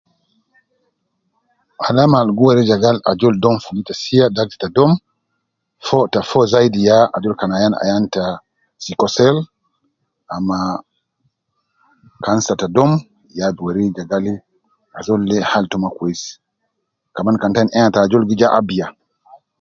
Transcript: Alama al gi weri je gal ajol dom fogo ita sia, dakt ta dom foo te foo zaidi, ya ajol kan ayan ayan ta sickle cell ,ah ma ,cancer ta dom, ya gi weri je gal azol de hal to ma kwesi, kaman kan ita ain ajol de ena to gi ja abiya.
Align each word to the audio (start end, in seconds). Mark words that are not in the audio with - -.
Alama 1.87 2.17
al 2.21 2.29
gi 2.35 2.43
weri 2.47 2.63
je 2.69 2.75
gal 2.83 2.97
ajol 3.11 3.35
dom 3.43 3.55
fogo 3.63 3.79
ita 3.83 3.93
sia, 4.03 4.25
dakt 4.35 4.53
ta 4.61 4.67
dom 4.77 4.91
foo 5.85 6.05
te 6.11 6.19
foo 6.29 6.45
zaidi, 6.53 6.79
ya 6.89 6.97
ajol 7.15 7.33
kan 7.39 7.51
ayan 7.57 7.73
ayan 7.83 8.03
ta 8.13 8.23
sickle 8.83 9.09
cell 9.15 9.37
,ah 10.33 10.41
ma 10.47 10.59
,cancer 12.23 12.55
ta 12.61 12.67
dom, 12.75 12.91
ya 13.37 13.47
gi 13.55 13.61
weri 13.65 13.85
je 13.95 14.03
gal 14.11 14.25
azol 14.99 15.21
de 15.29 15.37
hal 15.51 15.65
to 15.71 15.77
ma 15.83 15.89
kwesi, 15.97 16.31
kaman 17.15 17.35
kan 17.41 17.51
ita 17.53 17.59
ain 17.63 17.91
ajol 17.91 17.91
de 17.95 17.99
ena 18.01 18.25
to 18.25 18.29
gi 18.29 18.39
ja 18.41 18.47
abiya. 18.59 18.87